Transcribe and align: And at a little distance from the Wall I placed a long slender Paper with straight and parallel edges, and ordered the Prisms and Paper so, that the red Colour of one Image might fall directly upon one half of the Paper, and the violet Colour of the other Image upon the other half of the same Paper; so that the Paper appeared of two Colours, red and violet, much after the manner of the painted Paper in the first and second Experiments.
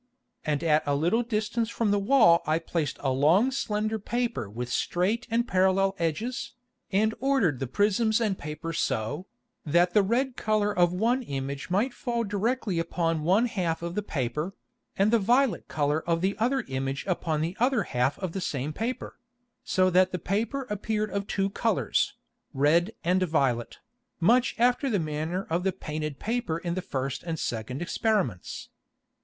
And 0.43 0.63
at 0.63 0.81
a 0.87 0.95
little 0.95 1.21
distance 1.21 1.69
from 1.69 1.91
the 1.91 1.99
Wall 1.99 2.41
I 2.47 2.57
placed 2.57 2.97
a 3.01 3.11
long 3.11 3.51
slender 3.51 3.99
Paper 3.99 4.49
with 4.49 4.67
straight 4.71 5.27
and 5.29 5.47
parallel 5.47 5.93
edges, 5.99 6.53
and 6.91 7.13
ordered 7.19 7.59
the 7.59 7.67
Prisms 7.67 8.19
and 8.19 8.35
Paper 8.35 8.73
so, 8.73 9.27
that 9.63 9.93
the 9.93 10.01
red 10.01 10.35
Colour 10.35 10.75
of 10.75 10.91
one 10.91 11.21
Image 11.21 11.69
might 11.69 11.93
fall 11.93 12.23
directly 12.23 12.79
upon 12.79 13.21
one 13.21 13.45
half 13.45 13.83
of 13.83 13.93
the 13.93 14.01
Paper, 14.01 14.55
and 14.97 15.11
the 15.11 15.19
violet 15.19 15.67
Colour 15.67 16.01
of 16.09 16.21
the 16.21 16.35
other 16.39 16.61
Image 16.67 17.05
upon 17.05 17.41
the 17.41 17.55
other 17.59 17.83
half 17.83 18.17
of 18.17 18.31
the 18.31 18.41
same 18.41 18.73
Paper; 18.73 19.19
so 19.63 19.91
that 19.91 20.11
the 20.11 20.17
Paper 20.17 20.63
appeared 20.71 21.11
of 21.11 21.27
two 21.27 21.51
Colours, 21.51 22.15
red 22.55 22.89
and 23.03 23.21
violet, 23.21 23.77
much 24.19 24.55
after 24.57 24.89
the 24.89 24.97
manner 24.97 25.45
of 25.51 25.63
the 25.63 25.71
painted 25.71 26.17
Paper 26.17 26.57
in 26.57 26.73
the 26.73 26.81
first 26.81 27.21
and 27.21 27.37
second 27.37 27.83
Experiments. 27.83 28.69